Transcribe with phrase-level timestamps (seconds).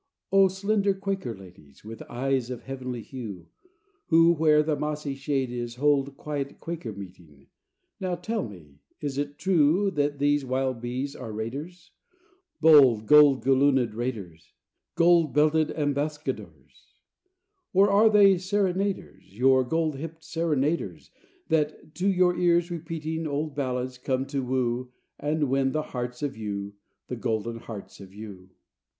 [0.31, 3.49] O slender Quaker ladies, With eyes of heavenly hue,
[4.07, 7.49] Who, where the mossy shade is, Hold quiet Quaker meeting,
[7.99, 11.91] Now tell me, is it true That these wild bees are raiders?
[12.59, 14.55] Bold gold galloonéd raiders?
[14.95, 16.95] Gold belted ambuscaders?
[17.71, 21.11] Or are they serenaders, Your gold hipped serenaders,
[21.49, 26.35] That, to your ears repeating Old ballads, come to woo, And win the hearts of
[26.35, 26.73] you,
[27.07, 28.49] The golden hearts of you?